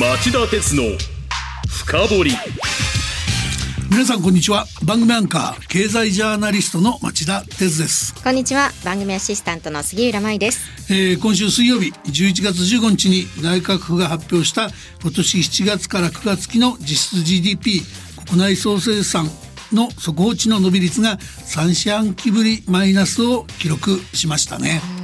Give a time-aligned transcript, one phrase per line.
[0.00, 0.82] 町田鉄の
[1.68, 2.32] 深掘り。
[3.88, 4.66] 皆さんこんにちは。
[4.84, 8.72] 番組アンカー経済ジャーナリストの町田鉄です、こんにちは。
[8.84, 10.92] 番組アシスタントの杉浦舞です。
[10.92, 14.68] えー、今週水曜日11月15日に内閣府が発表した
[15.00, 17.80] 今年7月から9月期の実質 GDP
[18.26, 19.30] 国内総生産
[19.72, 25.03] の速報値の伸び率が3四半期ぶりマイナスを記録しましたね、も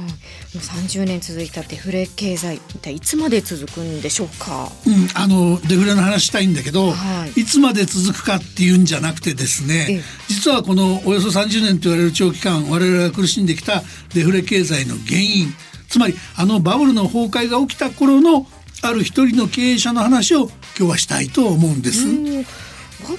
[0.59, 4.69] 30年続いたデフレ経済一体いつまで続くんでしょうか？
[4.85, 7.41] うん、あのデフレの話したいんだけど、はい。
[7.41, 13.81] い、つまで続くかっていうんじゃなくてですえねえ実はこのおよそ30年と言われる長期間我々が苦しんできた
[14.13, 15.53] デフレ経済の原因
[15.87, 18.45] つまりあのバブルの崩壊が起きた頃の
[18.83, 22.07] ある一人の経営者の話を今日はしたいと思うんです。
[22.07, 22.43] うん。
[22.43, 22.49] バ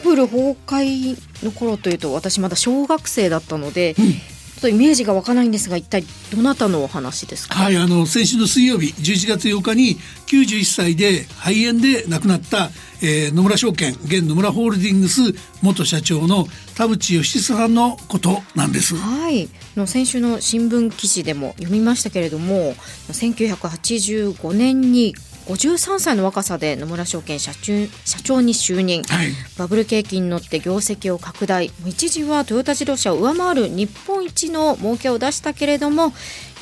[0.02, 4.06] ブル崩壊の頃というと私まだ小学生だったので、ちょっ
[4.62, 12.70] とイメージが湧かないんですが一体どなたのお話ですか、はい、あの先週の水曜日11月8日に91歳で肺炎で亡くなった、
[13.02, 15.20] えー野村証券現野村ホールディングス
[15.62, 18.94] 元社長の田淵義久さんのことなんです。
[18.94, 22.74] はい、の先週の新聞記事でも読みましたけれども
[23.10, 25.14] 1985年に
[25.46, 27.72] 53歳の若さで野村証券社長
[28.04, 36.12] 社長に就任、はいバブル景気に乗って業績を拡大一時はトヨタ自動車を上回る日本一の儲けを出したけれども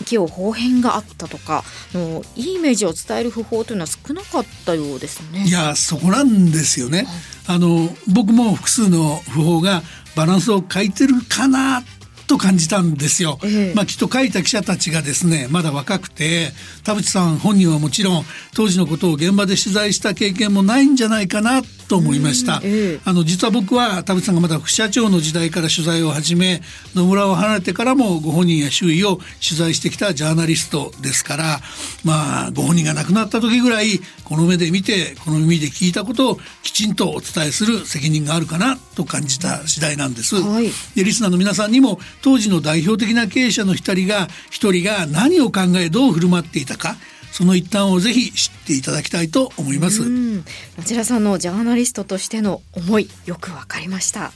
[0.04, 1.62] 勢い方変があったとか
[1.94, 5.44] のいいイメージを伝える訃報というのは少なかったようですね。
[5.44, 7.06] いやそこなんですよね。
[7.46, 9.82] あの僕も複数の訃報が
[10.16, 11.82] バランスを欠いてるかな
[12.30, 13.38] と感じたんですよ。
[13.42, 16.52] ええまあきっと書いた記者たちがですねまだ若くて
[16.84, 22.60] 田淵さん本人はもちろん当時のことを現場で取材した経験もないんじゃないかなと思いました。
[22.62, 26.62] ええあの実は僕は田淵さんがまだ副社長の時代から取材を始め
[26.94, 31.60] 野村を離れてからもご本人や周囲を取材してきたジャーナリストですから
[32.04, 40.36] まあご本人が亡くなった時ぐらいこの目で見てこの耳で聞いたことをきちんとお伝えする責任があるかなと感じた次第なんです。
[40.36, 46.96] はいでリスナーの皆さんにも当時の代表的な経営者の一人が一人が何を考えどう振る舞っていたか
[47.32, 50.02] その一端をぜひ知っていただきたいと思います。
[50.02, 50.44] うん、
[50.76, 54.32] 町田さんのジャーナリストとしての思いよくわかりました。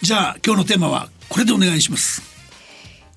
[0.00, 2.22] じゃあ今日のテーマはこれでお願いします。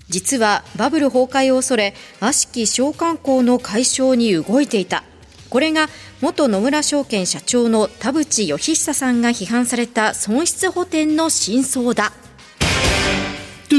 [0.09, 5.05] 実はバブル崩壊を恐れ悪しき商慣行の解消に動いていた
[5.49, 5.87] これが
[6.21, 12.30] 元野村証券社長の田淵義久さんが批判された損失補填の真相だと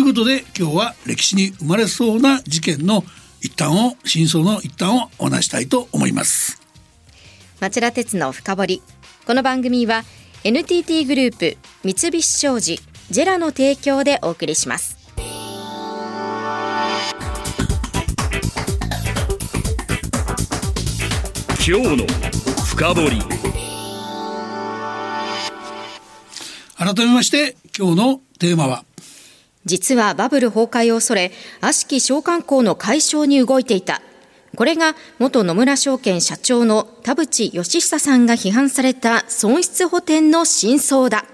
[0.03, 3.05] いうことで今日は歴史に生まれそうな事件の
[3.41, 6.61] 一端を真相の一端をお話したいと思います。
[7.61, 8.83] 町田鉄の深掘り。
[9.27, 10.03] この番組は
[10.43, 12.81] NTT グループ三菱商事
[13.11, 14.99] ジェラの提供でお送りします。
[21.65, 22.07] 今日の
[22.67, 23.23] 深掘り。
[26.77, 28.85] 改めまして今日のテーマは
[29.65, 31.31] 実はバブル崩壊を恐れ
[31.61, 34.03] 悪しき商慣行の解消に動いていた。
[34.57, 41.25] これが元野村証券社長の田淵義久さんが批判された損失補填の真相だ。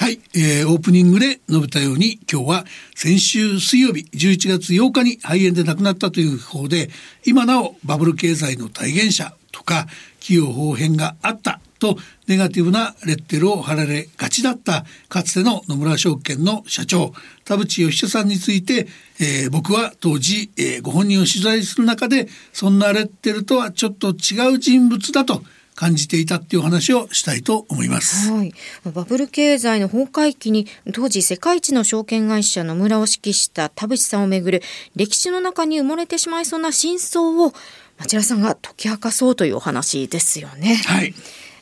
[0.00, 2.64] はい、えーオープニングで述べたように今日は
[2.94, 6.90] 先週水曜日11月8日に肺炎で亡くなったという方で
[7.26, 9.86] 今なおバブル経済の体現者とか
[10.20, 11.60] 企業方変があった。
[11.78, 11.96] と
[12.26, 17.12] ネガティブなレッテルを貼られがちだったかつての野村証券の社長
[17.44, 18.86] 田淵義久さんについて、
[19.20, 25.42] えー僕は当時、えーご本人を取材する中でそんなレッテルとはちょっと違う人物だと
[25.78, 28.32] 感じていたっていうお話をしたいと思います。
[28.32, 28.52] はい、
[28.84, 34.62] バブル経済の崩壊期に当時世界一の証券会社野村を指揮した田淵さんをめぐる
[34.96, 37.52] 歴史の中に埋もれてしまいそうな真相を
[37.96, 40.82] 町田さんが解き明かそうというお話ですよね。
[40.84, 41.14] はい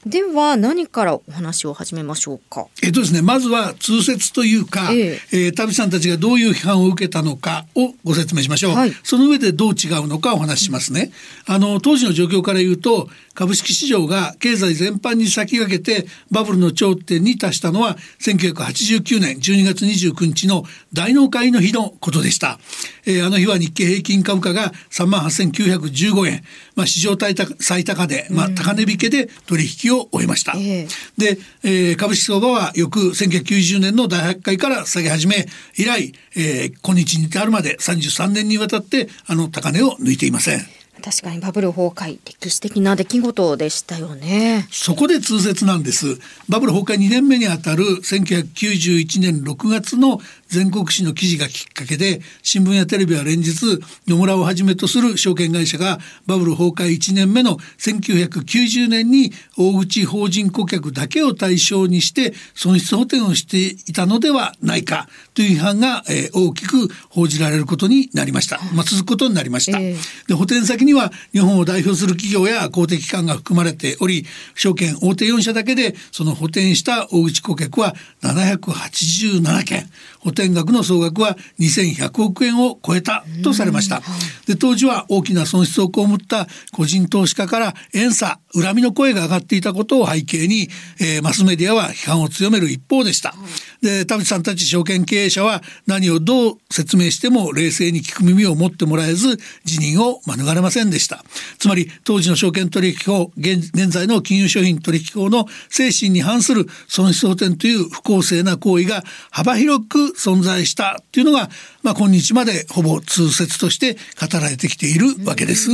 [0.07, 2.69] では何からお話を始めましょうか。
[2.85, 5.37] えっとですね、まずは通説というか、ええ。
[5.49, 8.93] ー田淵さんたちがどういう批判を受けたのかをご説明しましょう、はい。
[9.03, 11.11] その上でどう違うのかお話ししますね。
[11.47, 20.63] あの当時の状況から言うと株式市場が経済全般に先駆けてバブルの頂点に達したのは1989年12月29日の
[20.93, 22.61] 大納会の日のことでした、
[23.07, 26.45] えーあの日は日経平均株価が3万8915円、
[26.77, 35.47] まあ、史上最高最高値、まあ、高値引けで取引を終えました、ええで、えー株式相場は翌1990年の第8回から下げ始め
[35.77, 40.61] 以来、えー今日に至るまで33年にわたってあの高値を抜いていません。
[41.03, 44.67] 確かにバブル崩壊歴史的な出来事でしたよね。
[44.71, 46.19] そこで通説なんです。
[46.49, 63.59] バブル崩壊2年目にあたる1991年6月の全国紙の記事がきっかけで新聞やテレビは連日野村をはじめとする証券会社がバブル崩壊1年目の1990年に大口法人顧客だけを対象にして損失補填をして
[63.91, 68.59] いたのではないかという批判が、えー、大きく報じられることになりました。
[68.75, 69.79] まあ、続くことになりました。
[69.79, 79.89] えー、で補填先には日本を代表する企業や公的機関が含まれており証券大手4社だけでその補填した大口顧客は787件
[80.21, 84.03] 補填額の総額は2100億円を超えたとされました。
[84.47, 90.69] で当時は大きな損失を被った個人投資家から遠差恨みの声が上がっていたことを背景に、
[91.01, 93.35] えー、マスメディアは批判を強める一方でした。
[93.83, 101.25] で田淵さんたち証券経営者は何をどう説明しても冷静に聞く耳を持ってもらえず辞任を免れませんでした
[101.59, 111.49] つまり当時の証券取引法現在の金融商品取引法の精神に反する損失補填という不公正な行為が幅広く存在したというのが、
[111.83, 115.71] まあ、今日までほぼ通説として語られてきているわけです。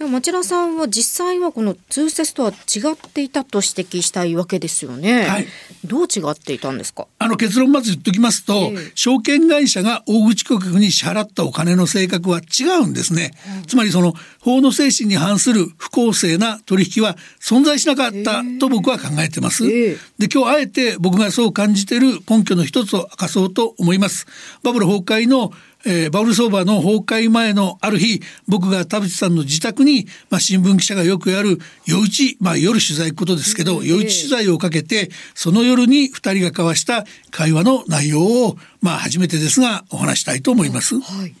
[0.00, 5.24] でも町田さんは実際はこの通説とは違っていたと指摘したいわけですよね。
[5.24, 5.46] はい、
[5.84, 7.06] どう違っていたんですか？
[7.18, 13.32] あの結論まず言っときますと、えー、証券会社が大口顧客に支払ったお金の性格は違うんですね。
[13.58, 19.66] うん、つまりその法の精神に反する不公正な取引は存在しなかったと僕は考えてます。
[19.66, 24.26] えー、で今日あえて僕がそう感じている根拠の一つを明かそうと思います。
[24.62, 25.52] バブル崩壊の
[25.86, 41.00] えー、バブル相場の崩壊前のある日僕が田淵さんの自宅に、まあ、新聞記者がよくやる夜打ち、まあ、夜取材行くことですけど、夜打ち取材をかけてその夜に2人が交わした会話の内容を、まあ、初めてですがお話したいと思います。
[41.00, 41.34] はい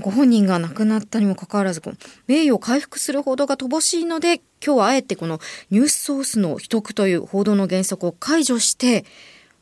[0.00, 1.82] ご本人が亡くなったにもかかわらず
[2.28, 5.40] 名誉を回復する報道が乏しいので今日はあえてこの
[5.70, 9.04] ニュースソースの秘匿という報道の原則を解除して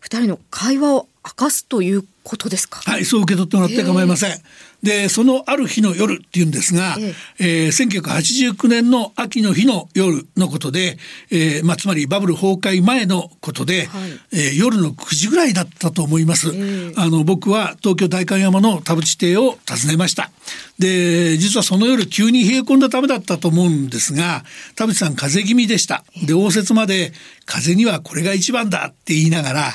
[0.02, 2.80] 2人の会話を明かすということですか？
[2.88, 4.38] はいそう受け取ってもらって構いません、
[4.82, 7.68] でそのある日の夜っていうんですが、ええ。
[7.68, 10.98] ー、1989年の秋の日の夜のことで、
[11.30, 20.30] えーまあ、つまりバブル崩壊前のことで、はい、えー、夜の9時ぐらいだったと思います、えあの僕は東京代官山の田淵邸を訪ねました。
[20.78, 24.44] で実はその夜急に冷え込んだためだったと思うんですが
[24.76, 26.04] 田淵さん風邪気味でした。
[26.26, 27.12] で応接まで
[27.46, 29.72] 風邪にはこれが一番だって言いながら、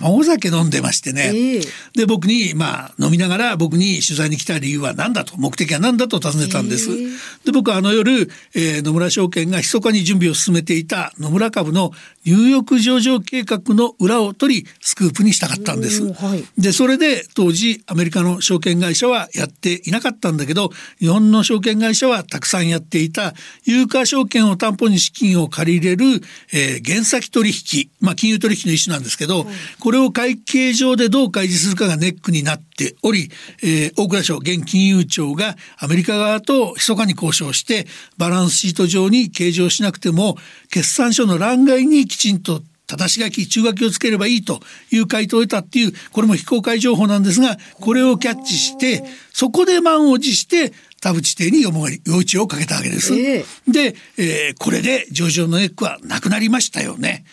[0.00, 1.62] 卵酒飲んでましてね、えー、
[1.96, 6.90] で僕にまあ飲みながら僕に取材に来た理由は何だと目的は何だと尋ねたんです。
[6.90, 7.10] えー、
[7.46, 11.92] で僕はあの夜、えー、野村証券が密かに準備を進めていた野村株の
[12.24, 16.12] ニューヨーク上場計画の裏を取りスクープにしたかったんです。
[16.12, 29.46] はい、でそれで当時アメリカの証券会社はやっていなかったんだけど日本の証券会社はたくさんやっていた有価証券を担保に資金を借り入れる、えー、原先取引、まあ、金融取引の一種なんですけど、はい、
[29.80, 33.30] これを会計上でどう開示するかがネックになっており、
[33.62, 37.86] えー、大蔵省現金融庁がアメリカ側と密かに交渉して
[38.16, 40.36] バランスシート上に計上しなくても
[40.70, 44.60] 決算書の欄外にきちんと正し書き中書きをつければいいと
[44.90, 51.72] いう回答を得たっていうこれも非公開情報なんですがこれをキャッチしてそこで満を持して田淵邸に夜
[52.06, 53.14] 打ちをかけたわけです。
[53.14, 57.24] えー、で、えー、これで上場のネックはなくなりましたよね。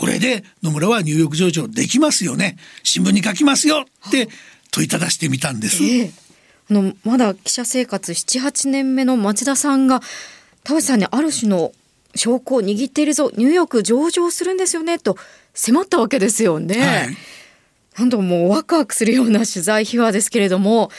[0.00, 2.56] これで野村はニューヨーク上場できますよね。
[2.82, 3.84] 新聞に書きますよ。
[4.08, 4.30] って
[4.70, 5.84] 問いただしてみたんです。
[5.84, 6.10] えー、
[6.70, 10.00] あのまだ記者生活78年目の町田さんが
[10.64, 11.72] 田淵さんにある種の
[12.14, 13.30] 証拠を握っているぞ。
[13.36, 14.98] ニューヨーク上場するんですよね。
[14.98, 15.18] と
[15.52, 16.80] 迫ったわけですよね。
[16.80, 17.16] はい、
[17.98, 20.90] なんともうワクワクするような取材秘話ですけれども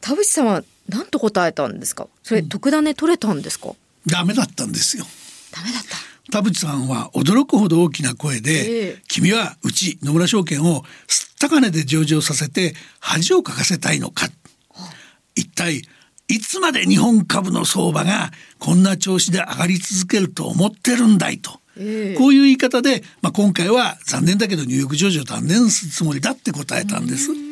[0.00, 2.08] 田淵さんは何と答えたんですか？
[2.24, 3.76] それ、特ダネ取れたんですか？
[4.06, 5.06] ダメだったんですよ。
[5.54, 5.96] ダメだった。
[6.30, 14.28] 田淵さんは驚くほど大きな声で、えー、君はうち野村証券をすった金で上場させて恥をかかせたいのか、
[15.34, 15.82] 一体
[16.28, 21.58] いつまで日本株の相場がこんな調子で上がり続けると思ってるんだいと。
[21.78, 27.47] えー、こういう言い方で、まあ、今回は残念だけどニューヨーク上場断念するつもりだって答えたんです。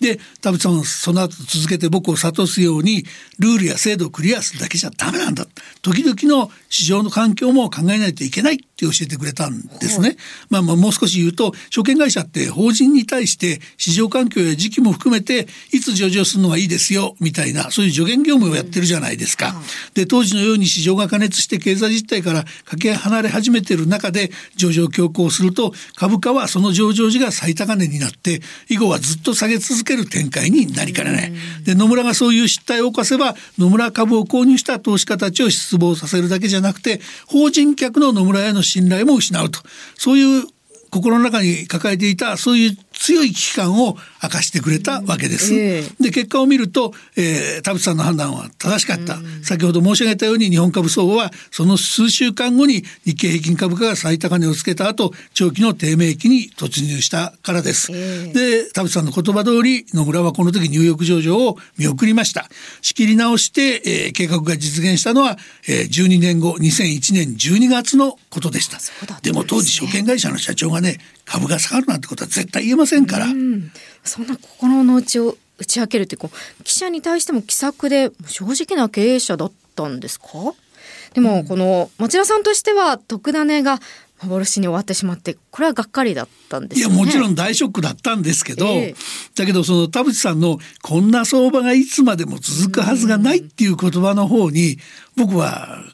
[0.00, 3.04] で田淵さんその後続けて僕を諭すように
[3.38, 5.46] ルールや制度をクリアするだけじゃダメなんだ。
[5.82, 8.67] 時々の市場の環境も考えないといけない。
[8.86, 10.16] って教えてくれたんですね。
[10.48, 19.54] まあ、まあもう少し言うと証券会社って法人に対して市場環境や時期も含めていつ上場するのがいいですよみたいなそういう助言業務をやってるじゃないですか。
[19.94, 31.32] で当時のように市場が過熱して経済実態からかけ離れ始めてる中で上場強行すると株価はその上場時が最高値になって以後はずっと下げ続ける展開になりかねない。
[31.64, 39.60] で野村がそういう失態を犯せば野村株を購入した投資家たちを失望させるだけじゃなくて法人客の野村への信頼も失うと。
[39.96, 40.44] そういう
[40.90, 42.76] 心の中に抱えていたそういう
[43.08, 45.54] 強い危機感を明かしてくれたわけです。
[45.54, 57.90] えー、で結果を見ると、えー、田淵さんの判断は正しかった、先ほど申し上げたように日本株相場はその数週間後に日経平均株価が最高値をつけた後長期の低迷期に突入したからです。
[57.92, 62.50] えー、で田淵さんの言葉通り野村はこの時ニューヨーク上場を見送りました。
[62.82, 68.78] 仕切り直して、えー、計画が実現したのは、えー、12年後2001年12月のことでした。
[69.22, 70.98] でも当時証券会社の社長がね
[71.28, 73.26] 株が下がるなんてことは絶対言えませんから。
[74.04, 80.26] そんな心の内を打ち明けるってこう記者に対しても気さくで正直な経営者だったんですか？
[81.14, 83.80] でもこの町田さんとしては特ダネが
[84.22, 94.78] 幻に終わってしまってこれはがっかりだったんです、ね、いやもちろん大ショックだったんですけど、えー、だけどその田淵さんの「こんな相場がいつまでも続くはずがない」っていう言葉の方に
[95.16, 95.84] 僕は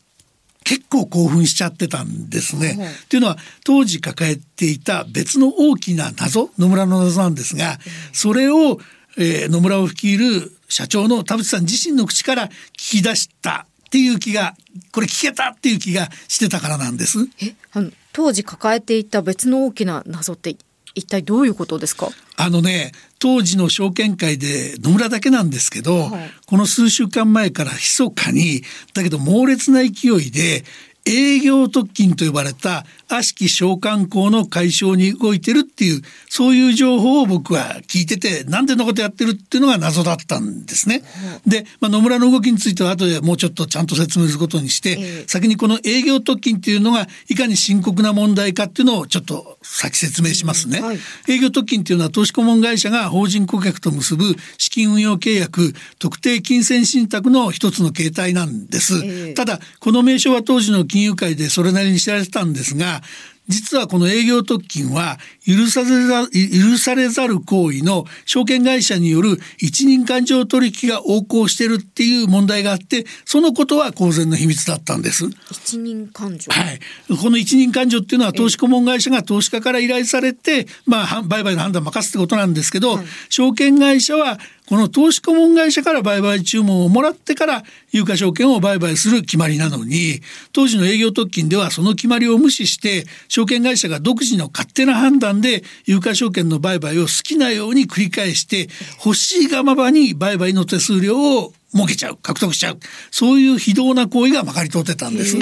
[0.64, 2.68] 結構興奮しちゃってたんですね。
[2.68, 7.78] はい、というのは当時抱えていた別の大きな謎野村の謎なんですが
[8.12, 8.78] それを、
[9.18, 14.56] えー、野村を率いる社長の田淵さん自身の口から聞き出したっていう気が
[14.90, 17.18] これ聞けたっていう気がしてたからなんです。
[17.40, 17.54] え
[18.12, 20.56] 当時抱えていた別の大きな謎って
[20.94, 22.08] 一体どういうことですか？
[22.36, 30.64] あのね当時の証券会で野村だけなんですけど、はい、この数週間前から密かにだけど猛烈な勢いで
[31.06, 32.84] 営業特勤と呼ばれた
[33.16, 41.04] 悪しき召喚校の解消に動いてるっていうそういう情報を僕は聞いててなんでそんなことやってるっていうのが謎だったんですね。
[41.44, 50.82] うん、で、まあ、野村の動きについては後でもうちょっとちゃんと説明することにして、えー、先にこの営業特勤っていうのがいかに深刻な問題かっていうのをちょっと先説明しますね。
[51.28, 58.94] 営業特勤っていうのは投資顧問会社が法人顧客と結ぶ資金運用契約特定金銭信託の一つの形態なんです。
[59.04, 63.02] えー、ただこの名称は当時の金融界でそれなりに知られてたんですが
[63.46, 75.26] 実はこの営業特勤は許されざ許されざる行為の証券会社による一人勘定取引が横行してるっていう問題があってそのことは公然の秘密だったんです。
[75.50, 76.50] 一人勘定？
[76.50, 76.80] はい。
[77.20, 90.20] この一人勘定っていうのは投資顧問会社が投資家から依頼されてまあ売買の判断を任すってことなんですけど、はい、証券会社はこの投資顧問会社から売買注文をもらってから有価証券を売買する決まりなのに
[90.52, 98.68] 当時の営業特勤ではその決まりを無視して証券会社が独自の勝手な判断で有価証券の売買を好きなように繰り返して
[99.04, 102.78] 欲しいがままに売買の手数料を儲けちゃう獲得しちゃう。
[103.10, 105.36] そういう非道な行為がまかり通ってたんです。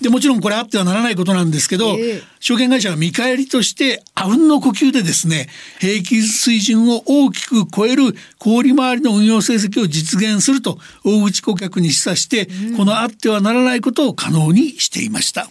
[0.00, 1.96] でもちろんこれあってはならないことなんですけど
[2.38, 5.48] 証券会社は見返りとしてあうんの呼吸でですね
[5.80, 15.48] 平均水準を大きく超える小売回りの運用成績を実現すると大口顧客に示唆して、このあってはならないことを可能にしていました。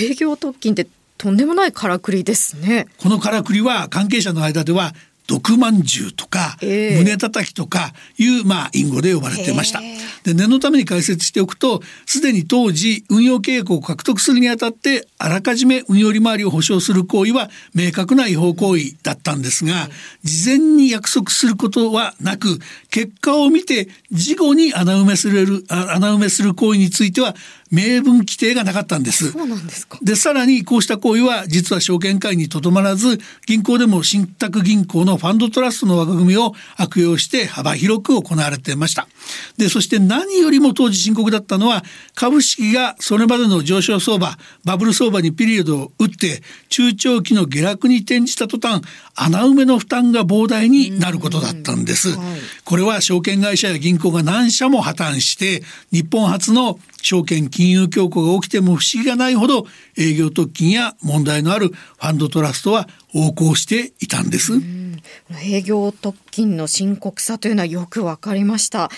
[0.00, 0.86] 営業特勤って
[1.18, 2.86] とんでもないからくりですね。
[2.98, 4.92] このからくりは関係者の間では
[5.32, 9.80] 毒まんじゅうとか、えー、胸叩きとかいうまあ隠語で呼ばれてました。
[10.24, 19.88] で念のために解説しておくとすでに当時運用契約を獲得するにあたってあらかじめ運用利回りを保証する行為は明確な違法行為だったんですが
[20.22, 22.58] 事前に約束することはなく
[22.90, 27.34] 結果を見て事後に穴埋めする穴埋めする行為については
[27.72, 29.32] 明文規定がなかったんです。
[29.32, 29.98] そうなんですか。
[30.02, 39.08] で、さらにこうした行為は実は証券会にとどまらず、銀行でも信託銀行のファンドトラストの枠組みを悪用して幅広く行われていました。
[39.56, 41.82] で、そして何よりも当時深刻だったのは、
[42.14, 48.82] 株式がそれまでの上昇相場、バブル相場にピリオドを打って、中長期の下落に転じた途端、
[49.14, 52.10] 穴埋めの負担が膨大になることだったんです。
[52.10, 52.18] はい、
[52.64, 59.66] これは証券会社や銀行が何社も破綻して、日本初の証券金融恐慌が起きても不思議がないほど
[59.98, 64.52] 営業特勤や問題のあるファンドトラストは横行していたんです。
[65.44, 68.90] 営業特勤の深刻さというのはよくわかりました。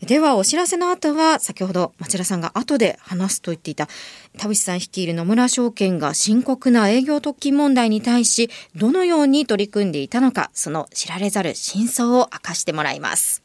[0.00, 3.88] ではお知らせの後は先ほど町田さんが後で話すと言っていた
[4.36, 13.42] 田淵さん率いる野村証券が深刻な営業特勤問題に対しどのように取り組んでいたのかその知られざる真相を明かしてもらいます。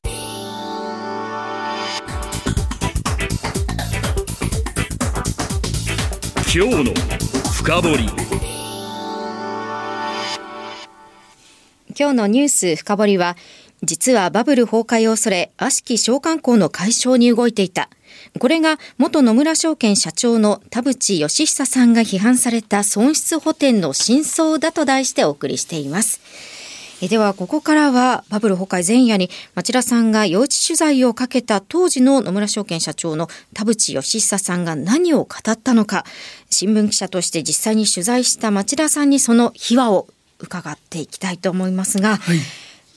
[6.54, 6.94] 今日の
[7.54, 7.96] 深掘
[11.98, 13.38] 今日のニュース深掘りは
[13.84, 17.90] 実はバブル崩壊を恐れ悪しき召喚校の解消に動いていた。
[18.38, 26.20] これが元野村証券社長の田淵義久さんが批判された損失補填の真相だと題してお送りしています。
[27.08, 36.06] ではここからはバブル崩壊前夜に町田さんが幼稚取材をかけた当時の野村証券社長の田淵義久さんが何を語ったのか
[36.50, 40.08] 新聞記者として実際に取材した町田さんにその秘話を
[40.40, 42.38] 伺っていきたいと思いますが、はい。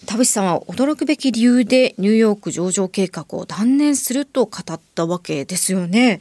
[0.06, 6.20] 田淵さんは驚くべき理由でニューヨーク上場計画を断念すると語ったわけですよね。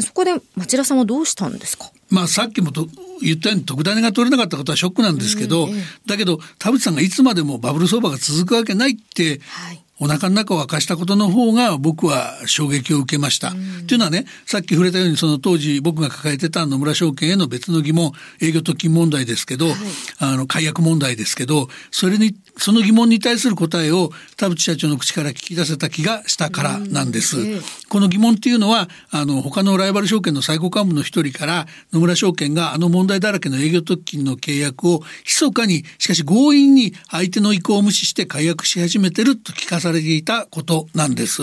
[0.00, 1.90] そこで町田さんはどうしたんですか？
[2.10, 2.86] まあさっきもと
[3.22, 5.68] 言ったように特ダネが取れなかったことはショックなんですけど、
[6.06, 9.80] だけど田淵さんがいつまでもバブル相場が続くわけないって、はい。
[10.02, 13.50] お腹の中を明かしたことの方が僕は衝撃を受けました。
[13.50, 19.66] というのはねさっき触れたようにその当時僕が抱えてた野村証券への別の疑問営業特勤問題ですけど、
[20.18, 27.40] あの解約問題ですけどそれにその疑問に対する答えを田淵社長の口から聞き出せた気がしたからなんです。
[27.40, 27.60] ええ。
[27.88, 41.42] この疑問っていうのはあの他のライバル証券の最高幹部の一人から野村証券があの問題だらけの営業特勤の契約を密かにしかし強引に相手の意向を無視して解約し始めてると聞かされていたことなんです。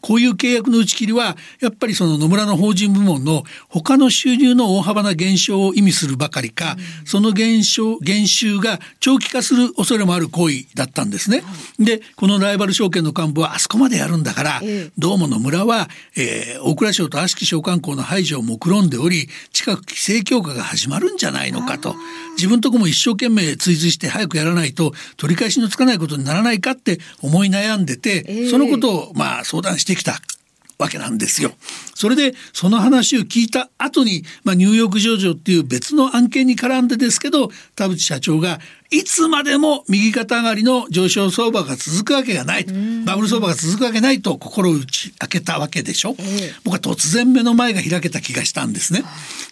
[0.00, 11.42] こういう契約の打ち切りはやっぱりその野村の法人部門の他の収入の大幅な減少を意味するばかりか、その減少減収が長期化する恐れもある行為だったんですね。
[11.78, 14.90] でこのライバル証券の幹部はあそこまでやるんだから、ええ。
[14.98, 21.94] どうも野村は、えー大蔵省と悪しき商慣行の排除を目論んでおり近く規制強化が始まるんじゃないのかと。
[22.36, 28.50] 自分とこも一生懸命追随して早くやらないと取り返しのつかないことにならないかって思い悩んでて、ええ。
[28.50, 30.20] そのことをまあ相談してきた。
[30.78, 31.52] わけなんですよ。
[31.94, 38.58] それでその話を聞いた後に、まあ、ニューヨーク上場っていう別の案件に絡んでですけど田淵社長が
[38.90, 42.66] いつまでも右肩上がりの上昇相場が続くわけがない
[43.06, 49.04] バブル相場が続くわけないと心を打ち明けたわけでしょ、ええ僕は突然目の前が開けた気がしたんですね。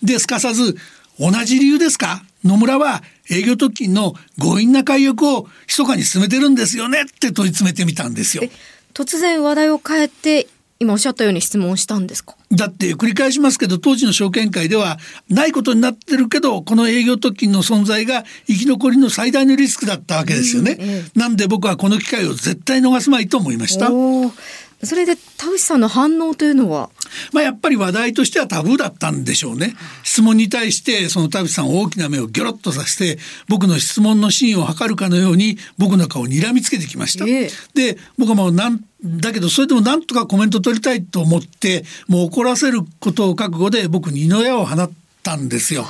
[0.02, 0.76] ですかさず
[1.18, 2.22] 同じ理由ですか？
[2.44, 8.42] 野村は営業特勤の強引な解約を密かに進めてるんですよねって問い詰めてみたんですよ。
[8.94, 10.48] 突然話題を変えて
[10.82, 12.34] 今おっしゃったように質問したんですか？
[12.50, 20.76] だって繰り返しますけど当時の証券会ではないことになってるけどこの営業特勤の存在が生き残りの最大のリスクだったわけですよね。
[20.80, 23.90] うんえなんで僕はこの機会を絶対逃すまいと思いました。
[24.82, 26.90] それで田淵さんの反応というのは？
[27.32, 29.74] まあやっぱり話題としてはタブーだったんでしょうね。
[30.02, 37.26] 質問に対してその田淵さん大きな目をギョロッとさせて僕の質問の真意を図るかのように僕の顔を睨みつけてきました。
[37.26, 44.90] ええで僕はもうなんだけどそれでもなんとかコメント取りたいと思ってもう怒らせることを覚悟で僕に二の矢を放っ
[45.22, 45.84] たんですよ。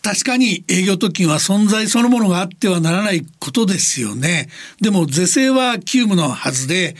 [0.00, 4.48] 確かに営業特勤は存在そのものがあってはならないことですよね。
[4.80, 6.96] でも是正は急務のはずで、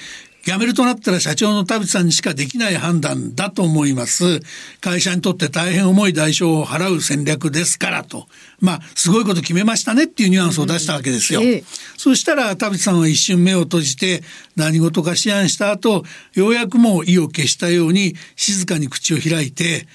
[0.49, 4.41] 辞めるとなったら社長の田淵さんにしかできない判断だと思います。
[4.81, 8.27] 会社にとって大変重い代償を払う戦略ですからと。
[8.59, 11.43] まあ、すごいこと決めましたねっていうニュアンスを出したわけですよ。
[11.43, 11.65] ええ
[11.99, 14.23] そしたら田淵さんは一瞬目を閉じて
[14.57, 19.87] 何事か思案した後、ようやくもう意を消したように静かに口を開いて、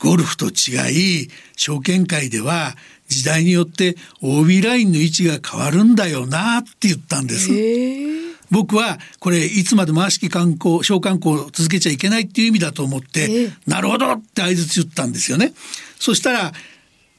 [0.00, 2.74] ゴルフと違い、証券会では
[3.06, 8.29] 時代によって OB ラインの位置が変わるんだよなって言ったんです。
[8.50, 15.52] 僕はこれいつまでも悪しき観光、小観光を続けちゃいけないっていう意味だと思って、ええなるほどって相槌言ったんですよね。
[15.98, 16.52] そしたら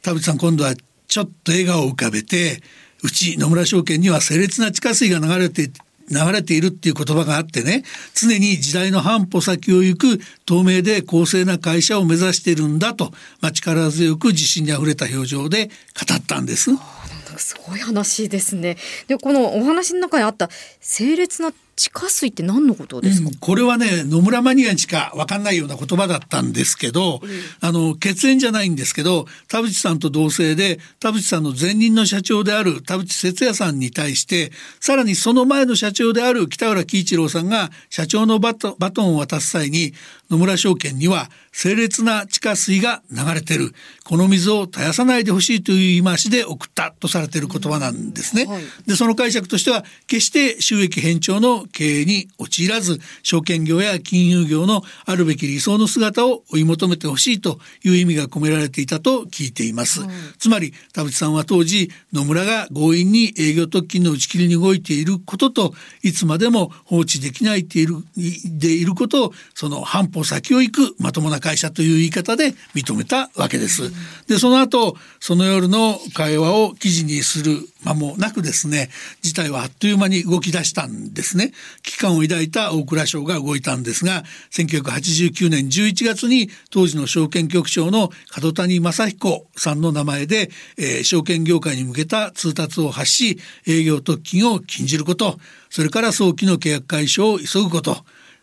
[0.01, 0.73] 田淵さん今度は
[1.07, 2.61] ちょっと笑顔を浮かべて、
[3.03, 5.71] うち野村証券には清烈な地下水が流れて
[6.11, 15.71] 流れているっていう言葉があってね常に時代の半歩先を行く透明で公正な会社を目指しているんだと、まあ、力強く自信にあふれた表情で語
[16.13, 16.71] ったんです。
[17.41, 18.77] すごい話ですね。
[19.07, 20.49] でこのお話の中にあった
[20.79, 23.35] 整列な地下水って何のことですか、うん。
[23.35, 27.21] これはね野村マニアにしか分かんないような言葉だったんですけど、
[27.59, 39.93] あの血縁じゃないんですけど田淵さんと同姓で田淵さんの前任の社長である田淵哲也さんに対してさらにその前の社長である北浦喜一郎さんが社長のバトバトンを渡す際に
[40.29, 43.73] 野村証券には清烈な地下水が流れてる。
[44.05, 48.45] この水を絶やさないでほしいという言い回しで送ったとされている言葉なんですね。
[48.45, 48.63] はい。
[48.87, 60.01] でその解釈としては決して収益偏重の経営に陥らず証券業や金融業のあるべき理想の姿を追い求めてほしいという意味が込められていたと聞いています、
[60.37, 67.95] つまり田淵さんは当時野村が強引に営業特勤の打ち切りに動いていることといつまでも放置できないっている
[68.45, 73.91] でいることをその半歩先を行くまともな会社という言い方で認めたわけです。
[74.27, 78.89] でその後その夜の会話を記事にする間もなくですね
[79.21, 81.51] 事態はあっという間に動き出したんですね
[81.83, 95.37] 危機感を抱いた大蔵省が動いたんですが1989年11月に当時の証券局長の角谷正彦さんの名前で、えー証券業界に向けた通達を発し営業特勤を禁じること
[95.69, 97.97] それから早期の契約解消を急ぐこと、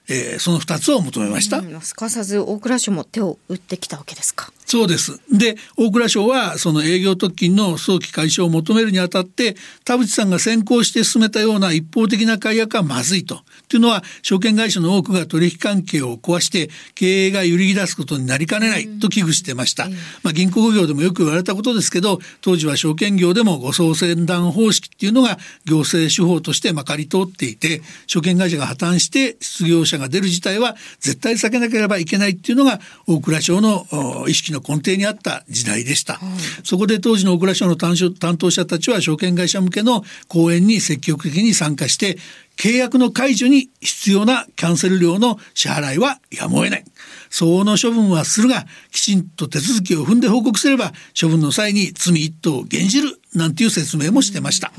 [0.09, 1.59] えーその2つを求めました。
[1.59, 4.53] うんすかさず大蔵省も手を打ってきたわけですか。
[4.71, 13.41] そうですで大蔵省はその営業特勤の早期解消を求めるにあたって田淵さんが先行して進めたような一方的な解約はまずいと。
[13.69, 19.89] というのは証券会社の多くが取引関係を壊して経営が揺るぎ出すことになりかねないと危惧してました。
[20.23, 33.87] まあ、銀行業でもよく言われたことですけど当時は証券業でも護送船団方式っていうのが行政手法としてまかり通っていて証券会社が破綻して失業者が出る事態は絶対避けなければいけないっていうのが大蔵省の
[34.29, 36.21] 意識の根底にあった時代でした。
[36.65, 37.97] そこで当時の大蔵省の担
[38.39, 42.19] 当者たちは証券会社向けの講演に積極的に参加して
[42.59, 46.85] 契約の解除に必要なキャンセル料の支払いはやむを得ない。
[47.31, 54.73] 相応の処分はするが、きちんと手続きを踏んで報告すれば、処分の際に罪一等を減じるなんていう説明もしてました。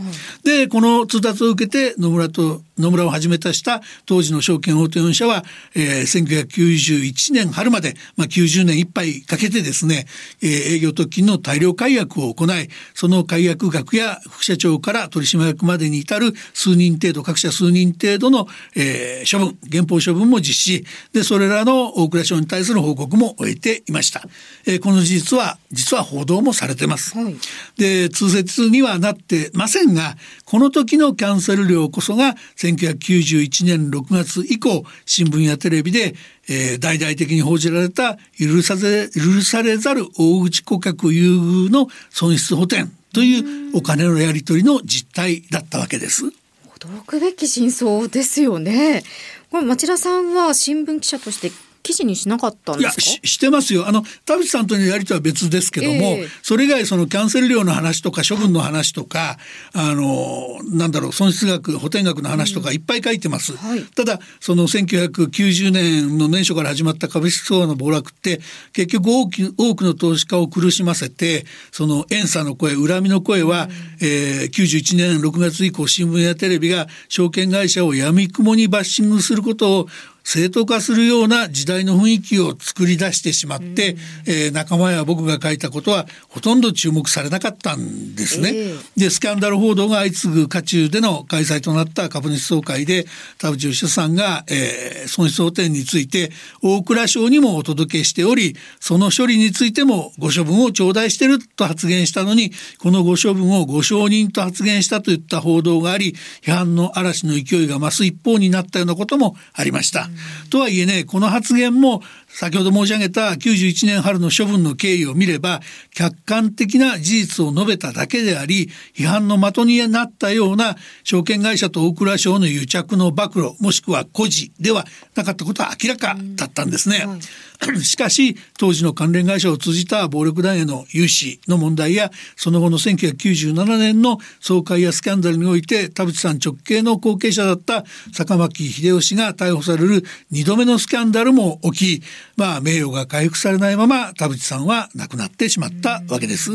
[0.43, 5.43] で、この通達を受けて野村と野村をはじめとした当時の証券大手4社は、
[5.75, 10.05] えー、1991年春まで、まあ、90年いっぱいかけてですね、
[10.41, 24.23] えー、営業特勤の大量解約を行い、その解約額や副社長から取締役までに至る数人程度、各社数人程度の、えー、処分、減俸処分も実施、で、それらの大蔵省に対する報告も終えていました。
[24.65, 27.17] えー、この事実は、実は報道もされてます。
[27.17, 27.35] はい、
[27.77, 36.15] で、通説にはなってませんが、この時のキャンセル料こそが1991年6月以降新聞やテレビで、
[36.49, 46.31] えー、大々的に報じられた許さぜ許されざる大口顧客優遇の損失補填というお金のやり取りの実態だったわけです。
[46.79, 49.03] 驚くべき真相ですよね。
[49.51, 51.51] これ町田さんは新聞記者として
[51.89, 53.01] 記事にしなかったんですか？
[53.01, 53.87] ししてますよ。
[53.87, 59.37] あの田淵さんとのやりとは別ですけども、えー、それ以外そのキャンセル料の話とか処分の話とか
[59.73, 68.39] あのなんだろう損失額補填額の話とかいっぱい書いてます、うんはい、ただその1990年の年初から始まった株式相場の暴落って
[68.73, 73.71] 結局多く多くの投資家を苦しませてその怨嗟の声恨みの声は、うん、
[74.07, 79.87] えー、91年6月以降新聞やテレビが証券会社を闇雲にバッシングすることを
[80.31, 88.51] 正当化するような時代の雰囲気を作り出してしまって、うん、えー、仲間や僕が書いたことはほとんど注目されなかったんですね。
[88.53, 93.07] えー、でスキャンダル報道が相次ぐ渦中での開催となった株主総会で
[93.39, 96.29] 田淵義さんが、えー、損失補填について
[96.61, 106.13] 大蔵省にもお届けしておりその処理についてもご処分を頂戴してると発言したのにこのご処分をご承認と発言したといった報道があり
[106.43, 110.03] 批判の嵐の勢いが増す一方になったようなこともありました。
[110.03, 110.18] うん
[110.49, 112.01] とはいえねこの発言も
[112.39, 115.59] 先ほど申し上げた91年春の処分の経緯を見れば
[115.93, 127.05] 客観的な事実を述べただけであり批判の的になったような証券会社と大蔵省の癒着の暴露もしくは孤児ではなかったことは明らかだったんですね。
[127.05, 127.19] はい
[127.83, 142.03] しかし当時の関連会社を通じた暴力団への融資の問題やその後の1997年の総会やスキャンダルにおいて田淵さん直系の後継者だった坂巻秀吉が逮捕される2度目のスキャンダルも起き
[142.39, 146.51] まあ名誉が回復されないまま田淵さんは亡くなってしまったわけです。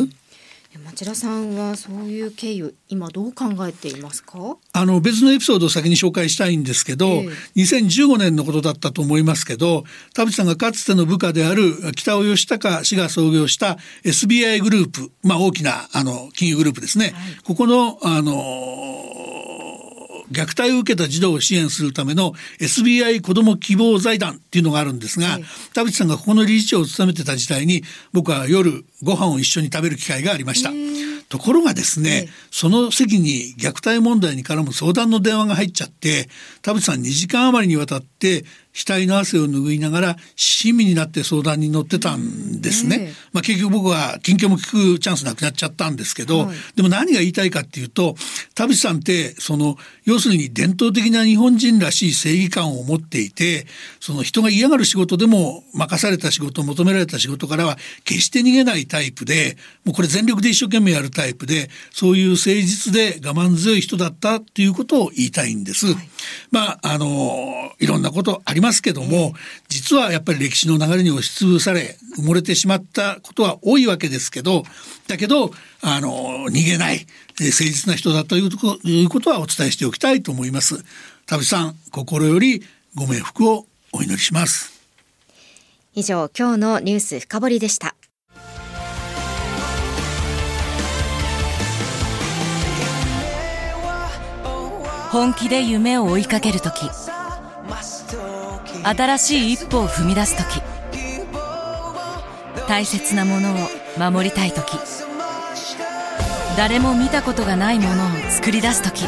[0.83, 4.57] 町田さんはそういう経緯今どう考えていますか？
[4.73, 18.33] あの別のエピソードを先に紹介したいんですけど、えー、2015年のことだったと思いますけど田淵さんがかつての部下である北尾義孝氏が創業した SBI グループ、まあ、大きなあの金融グループですね、はい、ここのあの
[20.31, 27.83] 虐待を受けた児童を支援するための SBI 子ども希望財団っていうのがあるんですが、はい、田淵さんがここの理事長を務めてた時代に
[28.13, 30.71] 僕は夜ご飯を一緒に食べる機会がありました。
[31.29, 36.29] ところがですね、はい、その席に虐待問題に絡む相談の電話が入っちゃって
[36.63, 43.13] 田淵さん2時間余りにわたって額の汗を拭いながら親身になって相談に乗ってたんですね。
[43.33, 48.17] まあ、結局僕は近況も聞くチャンスなくなっちゃったんですけど、はい、でも何が言いたいかっていうと
[48.55, 53.67] 田淵さんってその要するに伝統的な日本人らしい正義感を持っていて
[54.01, 65.87] その人が嫌がる仕事でも任された仕事求められた仕事からは決して逃げないタイプでもうこれ全力で一生懸命やるタイプでそういう誠実で我慢強い人だったということを言いたいんです。
[65.87, 65.97] はい、
[66.51, 69.35] まああのいろんなことありますけども
[69.69, 74.65] 実はやっぱり歴史の流れに押しつぶされ埋もれてしまったことは多いわけですけど
[75.07, 75.51] だけど
[75.83, 77.07] あの逃げない
[77.39, 80.85] 誠実な人だということはお伝えしておきたいと思います。
[81.27, 82.63] 田淵さん心より
[82.95, 84.73] ご冥福をお祈りします。
[85.95, 87.95] 以上今日のニュース深掘りでした。
[95.11, 96.91] 本気で夢を追いかける時
[98.87, 100.63] 新しい一歩を踏み出す時。
[102.69, 103.57] 大切なものを
[103.99, 104.79] 守りたい時。
[106.59, 109.07] 誰も見たことがないものを作り出す時。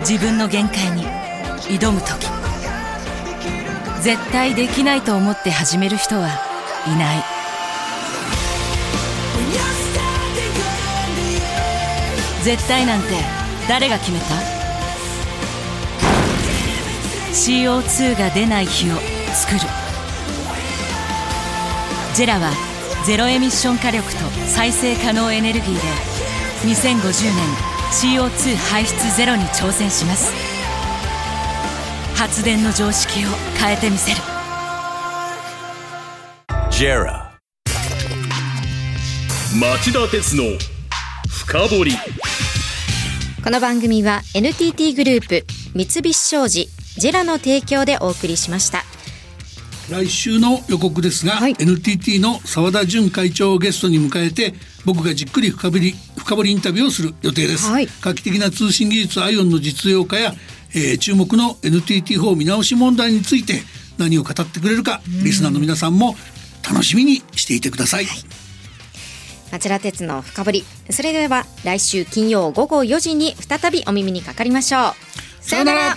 [0.00, 1.04] 自分の限界に
[1.78, 2.26] 挑む時。
[4.00, 6.28] 絶対できないと思って始める人は
[6.86, 7.22] いない。
[12.42, 13.08] 絶対なんて
[13.68, 14.49] 誰が決めた？
[17.40, 18.96] CO2 が出ない日を
[19.32, 19.60] 作る。
[22.14, 22.52] ジェラは
[23.06, 25.80] ゼロエミッション火力と再生可能エネルギーで
[26.68, 27.00] 2050年
[27.92, 30.34] CO2 排出ゼロに挑戦します。
[32.14, 34.18] 発電の常識を変えてみせる。
[36.70, 37.30] JERA
[39.58, 40.44] 町田鉄の
[41.26, 41.92] 深掘り。
[43.42, 46.68] この番組は NTT グループ三菱商事
[47.00, 48.84] ジェラの提供でお送りしました。
[49.90, 51.56] 来週の予告ですが、はい。
[51.58, 57.88] NTT の澤田純会長をゲストに迎えて僕がじっくり深掘り深掘りインタビューをする予定です、はい。
[58.02, 60.34] 画期的な通信技術アイオンの実用化や、
[60.74, 63.62] えー注目の NTT 法見直し問題について
[63.98, 66.16] 何を語ってくれるか、リスナーの皆さんも
[66.70, 68.06] 楽しみにしていてください、
[69.50, 70.64] 町田鉄の深掘り。
[70.90, 74.94] それでは来週金曜午後4時に再びお耳にかかりましょう。
[75.42, 75.96] さよなら